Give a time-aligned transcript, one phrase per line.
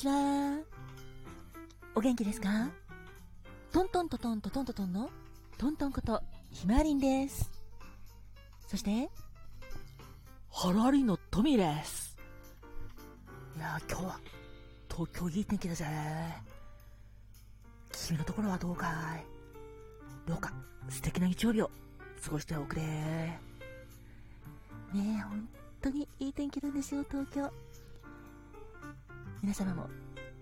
[0.00, 0.58] ちは。
[1.94, 2.70] お元気ですか？
[3.70, 5.10] トントントトントトントトンの
[5.58, 7.50] トントンことひまわりんです。
[8.66, 9.10] そして、
[10.50, 12.16] ハラリのトミーです。
[13.58, 14.20] いや今日は
[14.88, 15.84] 東京いい天気だぜ。
[17.92, 19.26] 君のところはどうかい？
[20.26, 20.50] どうか？
[20.88, 21.70] 素敵な日曜日を
[22.24, 22.82] 過ごしておくれ。
[22.82, 23.38] ね
[24.94, 25.48] え、本
[25.82, 27.52] 当にいい天気なんですよ、東京。
[29.42, 29.88] 皆様も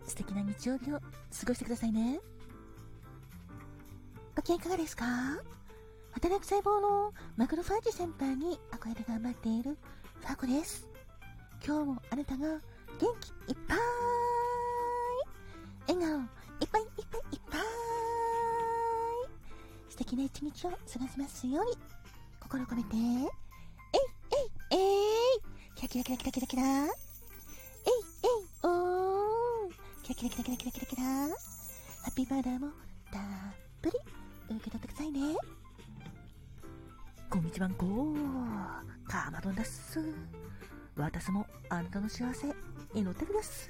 [0.07, 1.05] 素敵な日曜日を過
[1.47, 2.21] ごしてくださいね。
[4.35, 5.05] ご機嫌いかがですか？
[6.13, 9.77] 働く細胞のマクロファージ先輩に憧れで頑張っている
[10.21, 10.89] ファーコです。
[11.65, 12.59] 今日もあなたが元
[13.21, 13.79] 気いっぱい。
[15.89, 17.61] 笑顔いっぱいいっぱいいっぱい。
[19.91, 21.73] 素敵な一日を過ごせますように。
[22.41, 23.03] 心込めて、えい
[24.73, 25.41] えいえい。
[25.77, 27.08] キラキラキラキラキラキラ。
[30.09, 31.29] キラキラキラキラキラキラキラハ
[32.09, 32.69] ッピーバーダーも
[33.13, 33.21] たっ
[33.83, 33.99] ぷり
[34.57, 35.37] 受け取ってくださいね。
[37.29, 38.15] こんにちはんこ
[39.07, 40.01] かまどんです。
[40.97, 42.47] 私もあなたの幸せ
[42.95, 43.69] 祈ってるです。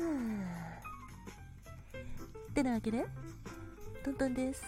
[2.50, 3.04] ってなわけで、
[4.04, 4.62] トントンです。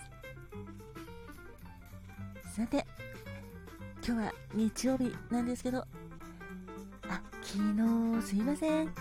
[2.56, 2.84] さて、
[4.04, 5.86] 今日は日曜日なんですけど、
[7.08, 7.58] あ、昨
[8.20, 8.92] 日すいません。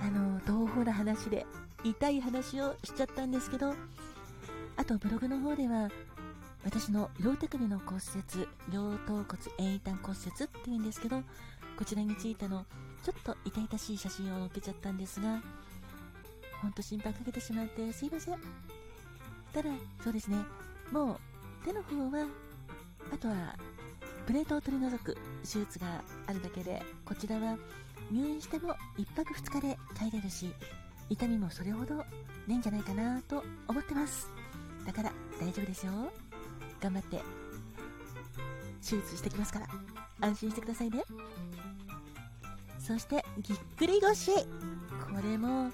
[0.00, 1.44] あの、東方の話で
[1.84, 3.74] 痛い話をしちゃったんですけど、
[4.76, 5.88] あとブログの方では、
[6.64, 9.26] 私の両手首の骨折、両頭骨
[9.58, 11.22] 栄端骨折っていうんですけど、
[11.78, 12.66] こちらについての
[13.04, 15.40] ちょっと痛々しい写真を載っけちゃったんですが、
[16.60, 18.38] ほんと心配かけてしまってすいません。
[19.52, 19.70] ただ、
[20.02, 20.36] そうですね、
[20.90, 22.26] もう手の方は、
[23.12, 23.56] あとは
[24.26, 27.56] プレートを取り除く手術があるだけで、こちらは
[28.10, 30.52] 入院しても1泊2日で帰れるし、
[31.08, 32.04] 痛みもそれほどな
[32.54, 34.28] いんじゃないかなと思ってます。
[34.86, 35.92] だから大丈夫ですよ。
[36.80, 37.20] 頑張って
[38.82, 39.66] 手術してきますから
[40.20, 41.02] 安心してくださいね
[42.78, 44.40] そしてぎっくり腰こ
[45.22, 45.68] れも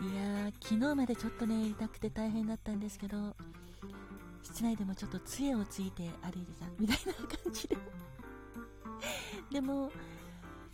[0.00, 3.34] いや昨日までちょっとね痛くて大変だったんですけど
[4.42, 7.76] 室内でもちょっと杖をついて歩いてたみたいな感じで
[9.52, 9.90] でも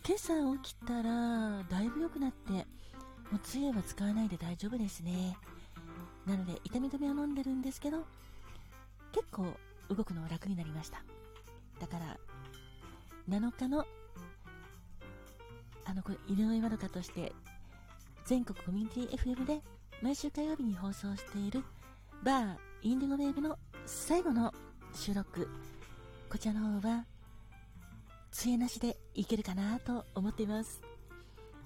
[0.05, 0.33] 今朝
[0.63, 2.65] 起きたらだいぶ良くなって
[3.31, 5.37] もう杖は使わないで大丈夫ですね。
[6.25, 8.05] なので痛み止めを飲んでるんですけど
[9.11, 9.53] 結構
[9.89, 11.01] 動くのは楽になりました。
[11.79, 12.17] だから
[13.29, 13.85] 7日の
[15.85, 17.33] あのこれ井上まどかとして
[18.25, 19.61] 全国コミュニティ FM で
[20.01, 21.63] 毎週火曜日に放送している
[22.23, 24.53] バーインディゴウェーブの最後の
[24.93, 25.49] 収録。
[26.29, 27.05] こちらの方は
[28.31, 30.81] 杖なしでいけるかなと思っています。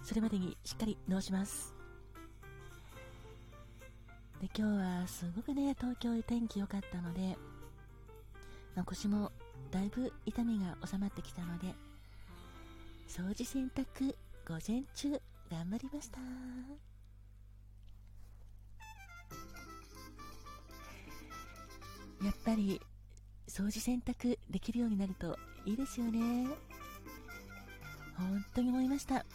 [0.05, 1.73] それまでにしっかり直します。
[4.39, 7.35] で今日はすごくね東京天気良かったので、
[8.75, 9.31] まあ、腰も
[9.71, 11.73] だいぶ痛みが収まってきたので
[13.07, 14.15] 掃除洗濯
[14.47, 16.19] 午前中頑張りました。
[22.23, 22.79] やっぱり
[23.47, 26.47] 掃除洗濯できるようになるといいですよね。
[28.17, 29.25] 本当に思いました。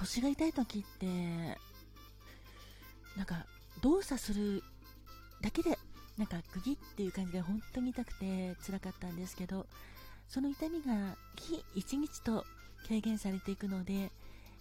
[0.00, 1.06] 腰が痛い時って
[3.16, 3.44] なんか
[3.82, 4.62] 動作する
[5.42, 5.78] だけで
[6.16, 9.66] なんかグギっていう感じで本当に痛くて辛かったんですけど
[10.28, 12.44] その痛みが日一日と
[12.86, 14.10] 軽減されていくので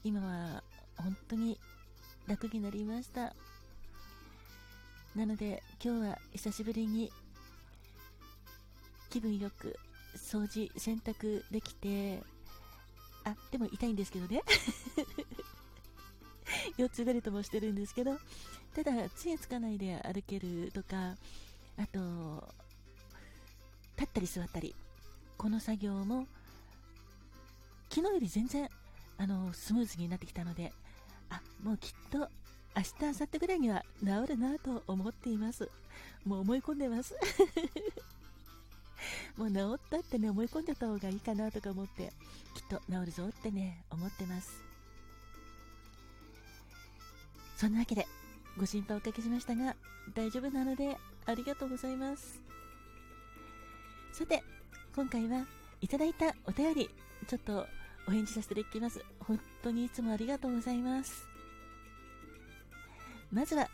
[0.03, 0.63] 今は
[0.97, 1.59] 本当に
[2.27, 3.33] 楽になりました。
[5.15, 7.11] なので今日は久しぶりに
[9.09, 9.77] 気分よく
[10.15, 12.21] 掃除洗濯できて
[13.29, 14.41] あでも痛いんですけどね
[16.77, 18.17] 腰痛ベルトもしてるんですけど、
[18.75, 21.15] ただ、杖つかないで歩けるとか、
[21.77, 22.47] あと、
[23.97, 24.75] 立ったり座ったり、
[25.37, 26.27] この作業も、
[27.89, 28.69] 昨日より全然、
[29.17, 30.73] あの、スムーズになってきたので、
[31.29, 32.29] あ、もうきっと、
[32.75, 35.69] 明日、明後日ぐらいには治るなと思っています。
[36.25, 37.15] もう思い込んでます。
[39.37, 42.11] もう治ったってね、思い込んでた方がいいかなとか思って、
[42.55, 44.61] きっと治るぞってね、思ってます。
[47.57, 48.07] そんなわけで、
[48.57, 49.75] ご心配おかけしましたが、
[50.13, 52.41] 大丈夫なので、ありがとうございます。
[54.13, 54.43] さて、
[54.95, 55.45] 今回は
[55.81, 56.89] いただいたお便り、
[57.27, 57.65] ちょっと
[58.07, 59.03] お返事させていただきます。
[59.19, 61.27] 本当にいつもありがとうございます。
[63.31, 63.69] まずは、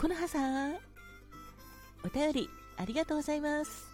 [0.00, 0.78] このはさん、
[2.02, 3.89] お便りありがとうございます。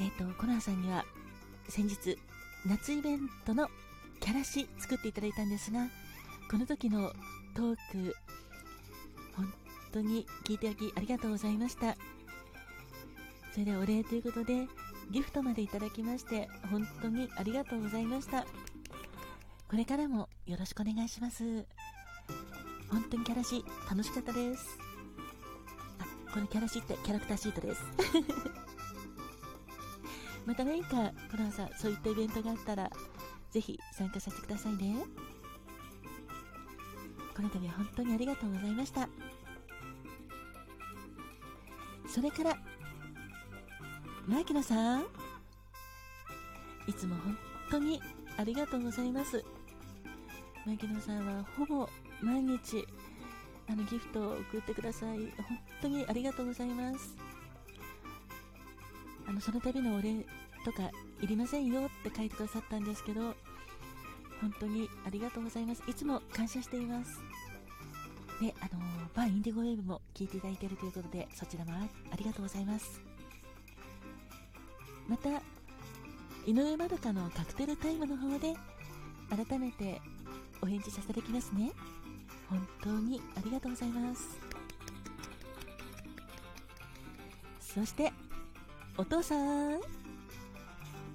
[0.00, 1.04] えっ、ー、と、このはさんには
[1.68, 2.18] 先日
[2.66, 3.68] 夏イベントの
[4.20, 5.86] キャラシ作っていただいたんですが
[6.50, 7.12] この時の
[7.54, 8.16] トーク
[9.36, 9.52] 本
[9.92, 11.96] 当に聞いていただきありがとうございました。
[13.52, 14.66] それではお礼ということで
[15.10, 18.46] ギフトまでいただきまして本当にありがとうございました。
[19.68, 21.66] これからもよろしくお願いします。
[22.90, 24.78] 本当にキャラシ楽しかったです。
[25.98, 27.82] あこのキャラシってキャラクターシートです。
[30.46, 32.90] また何かこの朝そういったイベントがあったら
[33.50, 34.96] ぜひ参加させてくださいね。
[37.36, 39.08] この度は本当にありがとうございました。
[42.08, 42.56] それから
[44.26, 45.06] 牧野さん。
[46.86, 47.38] いつも本
[47.70, 48.02] 当に
[48.36, 49.44] ありがとうございます。
[50.66, 51.88] 牧野さんはほぼ
[52.20, 52.86] 毎日
[53.68, 55.18] あのギフトを送ってください。
[55.18, 57.16] 本当にありがとうございます。
[59.30, 60.26] あのその度のお礼
[60.64, 60.90] とか
[61.22, 63.20] いりませんよって書いてくださったんですけど
[64.40, 65.82] 本当にありがとうございます。
[65.86, 67.20] いつも感謝しています。
[68.40, 68.80] であの
[69.14, 73.00] バーインディゴウェーブも聞いていただいているということでそちらもありがとうございます。
[75.08, 75.28] また
[76.46, 78.54] 井上まどかのカクテルタイムの方で
[79.28, 80.00] 改めて
[80.60, 81.70] お返事させていただきますね。
[82.48, 84.38] 本当にありがとうございます。
[87.60, 88.12] そして
[89.00, 89.80] お父さん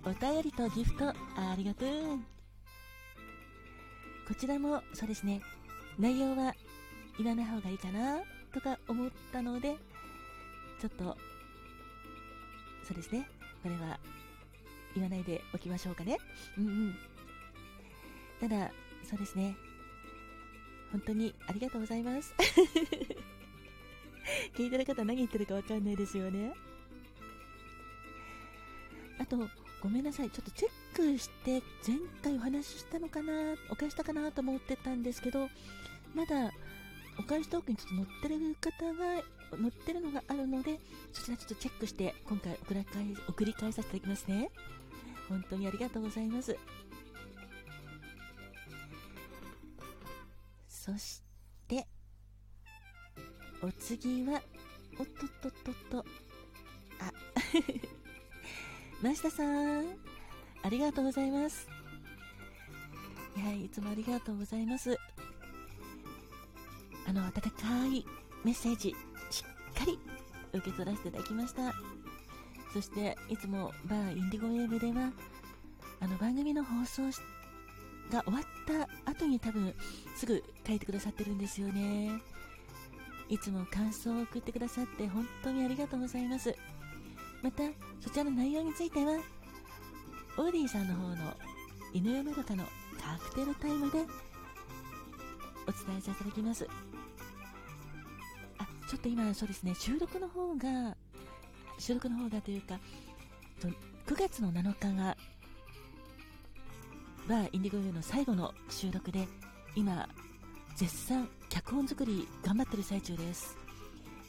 [0.04, 1.14] お便りとギフトあ
[1.56, 1.90] りがとう
[4.28, 5.40] こちらもそうですね。
[6.00, 6.56] 内容は
[7.20, 8.22] 言わない方がいいかな
[8.52, 9.76] とか思ったので
[10.82, 11.16] ちょっと
[12.88, 13.30] そうですね。
[13.62, 14.00] これは
[14.96, 16.18] 言わないでおきましょうかね。
[16.58, 16.96] うんうん。
[18.42, 18.72] ただ
[19.08, 19.56] そうですね。
[20.92, 22.34] 本当にありがとうございます。
[24.58, 26.56] 聞いてる方何言ってるかわかんないですよね。
[29.25, 29.38] あと
[29.81, 30.30] ごめんなさい。
[30.30, 33.33] ちょっとチェックして前回お話ししたのかな
[33.72, 35.50] お返したかなと思ってたんですけど
[36.13, 36.51] まだ
[37.19, 39.24] お返しトークにちょっと載ってる方が
[39.57, 40.80] 載ってるのがあるので
[41.12, 44.51] そちらちょっとチェックして今回送り返送り返させていただきますね。
[45.27, 46.56] 本当にありがとうございます。
[50.69, 51.22] そし
[51.68, 51.88] て
[53.63, 54.42] お次は
[55.00, 56.06] おっとっとっとっと。
[57.00, 57.12] あ。
[59.02, 59.86] 増田さん
[60.64, 61.68] ありがとうございます。
[63.38, 64.98] いやいつもありがとうございます。
[67.08, 67.42] あの温か
[67.88, 68.06] い
[68.44, 68.96] メッセージ
[69.30, 70.00] しっかり
[70.54, 71.74] 受け取らせていただきました。
[72.74, 75.12] そしていつもバーインディゴウェーブでは
[76.00, 77.04] あの番組の放送
[78.12, 78.44] が終わっ
[79.06, 79.74] た後に多分
[80.16, 82.22] すぐ書いてくださってるんですよね。
[83.30, 86.56] いつも感想を送ってくださって本当にありがとうございます。
[87.46, 87.62] また
[88.02, 89.20] そちらの内容については
[90.36, 91.16] オーディさんの方の
[91.94, 92.64] 犬山どかの
[93.00, 96.68] カクテルタイムでお伝えさせていただきます。
[98.58, 100.98] あちょっと今そうですね収録の方が
[101.78, 102.80] 収録の方がというか
[103.62, 105.16] 9月の7日が
[107.30, 109.28] バーインディゴユーの最後の収録で
[109.76, 110.10] 今
[110.76, 113.56] 絶賛脚本作り頑張ってる最中です。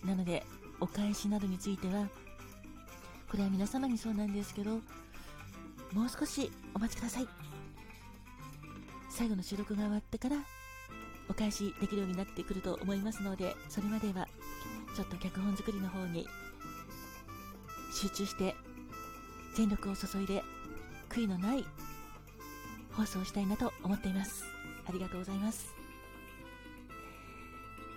[0.04, 0.44] なので
[0.80, 2.06] お返しなどについては
[3.30, 4.80] これは皆様にそうなんですけど
[5.92, 7.28] もう少しお待ちください。
[9.10, 10.36] 最後の収録が終わってから
[11.28, 14.28] お返しできるようになってくると思いますのでそれまでは
[14.94, 16.26] ちょっと脚本作りの方に
[17.92, 18.54] 集中して
[19.54, 20.42] 全力を注いで
[21.08, 21.64] 悔いのない
[22.92, 24.44] 放送したいなと思っています。
[24.86, 25.74] ありがとうございます。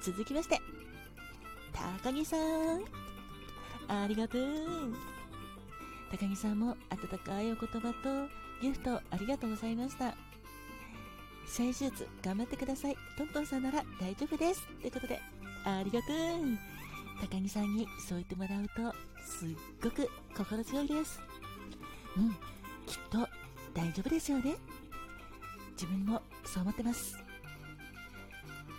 [0.01, 0.62] 続きまして
[2.01, 2.86] 高木さん。
[3.89, 5.19] ありがとう。
[6.12, 8.28] 高木さんも温かいお言葉と
[8.62, 10.16] ギフトありがとうございました。
[11.46, 12.98] 再手術頑張ってください。
[13.18, 14.68] トントンさんなら大丈夫です。
[14.82, 15.20] ということで
[15.66, 16.10] ありがとう。
[17.22, 19.50] 高木さんにそう言ってもらうとすっ
[19.84, 21.20] ごく心強いです。
[22.18, 22.32] うん
[22.86, 23.28] きっと
[23.74, 24.56] 大丈夫ですよね。
[25.74, 27.18] 自分もそう思ってます。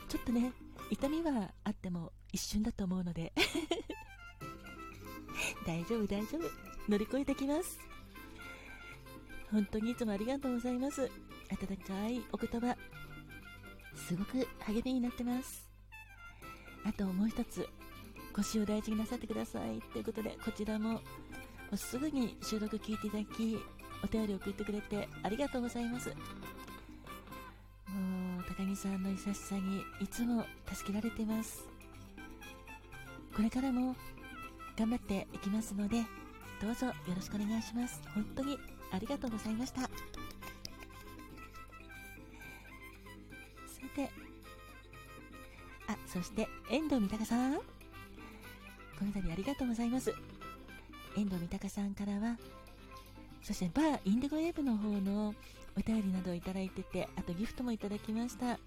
[0.08, 0.52] ちょっとね
[0.90, 3.32] 痛みはあっても一瞬だと思うので。
[5.66, 6.69] 大丈夫大丈夫。
[6.90, 7.78] 乗り越えてきます。
[9.52, 11.08] 本当にいつもありがとうございます。
[11.48, 12.76] 温かいお言葉。
[13.94, 15.70] すごく励みになってます。
[16.84, 17.68] あともう一つ
[18.32, 19.80] 腰を大事になさってください。
[19.92, 21.00] ということでこちらも
[21.76, 23.56] すぐに収録聞いていただき
[24.02, 26.08] お便り送ってくれてありがとうございます。
[26.08, 26.14] も
[28.40, 31.68] う高木さんの優しさにいつも助けられてます。
[33.36, 33.94] これからも
[34.76, 36.02] 頑張っていきますので
[36.60, 38.02] どうぞよろしくお願いします。
[38.14, 38.58] 本当に
[38.92, 39.80] ありがとうございました。
[39.80, 39.88] さ
[43.96, 44.10] て、
[45.88, 47.54] あ、そして遠藤三鷹さん。
[47.54, 47.60] こ
[49.02, 50.14] の度ありがとうございます。
[51.16, 52.36] 遠藤三鷹さんからは、
[53.42, 55.34] そしてバーインディゴウェーブの方の
[55.78, 58.58] お便りなどをいただいてて、あとギフトもいただきました。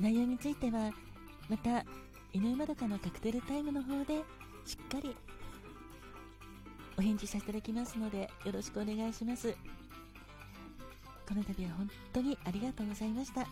[0.00, 0.90] 内容については、
[1.50, 1.84] また、
[2.32, 4.22] 井上円どかのカクテルタイムの方で、
[4.64, 5.14] しっかり
[6.98, 9.54] お返事させていただきますのでよろしくお願いします。
[11.28, 13.42] この度は本当にありがとうございました。
[13.42, 13.46] あ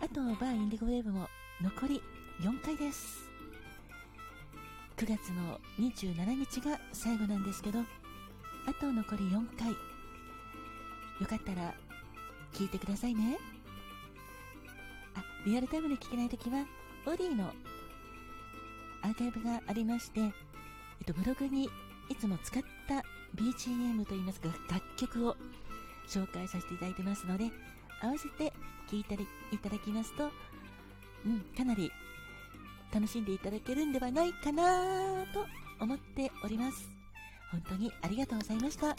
[0.00, 1.28] あとバーインディゴウェーブも
[1.60, 2.02] 残り
[2.40, 3.28] 4回です。
[4.96, 7.84] 9月の27日が最後なんですけどあ
[8.80, 9.68] と残り4回。
[9.68, 9.76] よ
[11.28, 11.74] かったら
[12.52, 13.36] 聞いてくださいね。
[15.14, 16.64] あリアルタイムで聞けないときは
[17.04, 17.52] オディの
[19.02, 20.32] アーカイブがありまして、えっ
[21.04, 21.68] と、ブログに
[22.08, 23.04] いつも使った
[23.34, 25.36] BGM といいますか楽曲を
[26.08, 27.50] 紹介させていただいてますので
[28.00, 28.52] 合わせて
[28.90, 29.14] 聴いて
[29.52, 30.30] いただきますと、
[31.24, 31.90] うん、かなり
[32.92, 35.46] 楽しんでいただけるんではないかなと
[35.80, 36.88] 思っております。
[37.50, 38.96] 本当にありがとうございました。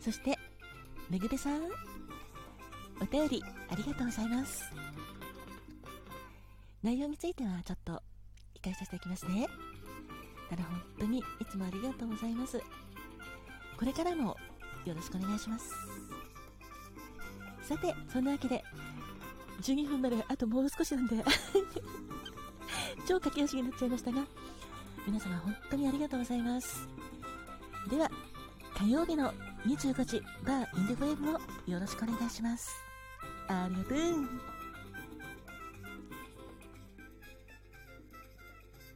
[0.00, 0.38] そして
[1.10, 1.62] めぐべさん。
[3.00, 4.64] お便りありがとうございます。
[6.82, 8.02] 内容についてはちょっと
[8.62, 9.46] 理解させていきますね。
[10.50, 12.60] ただ本当にいつもありがとうございます。
[13.78, 14.36] これからも
[14.84, 15.70] よろしくお願いします。
[17.62, 18.64] さてそんなわけで
[19.62, 21.22] 12分まであともう少しなんで
[23.06, 24.24] 超駆け足になっちゃいましたが
[25.06, 26.88] 皆様本当にありがとうございます。
[27.90, 28.10] では
[28.74, 29.32] 火曜日の
[29.66, 32.74] 25時バーインディゴウェブもよろしくお願いします。
[33.48, 34.57] ありがとう。